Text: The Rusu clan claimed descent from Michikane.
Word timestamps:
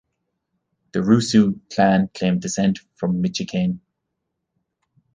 The 0.93 0.99
Rusu 1.01 1.59
clan 1.71 2.09
claimed 2.15 2.41
descent 2.41 2.79
from 2.95 3.21
Michikane. 3.21 3.81